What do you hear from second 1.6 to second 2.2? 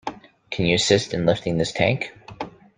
tank?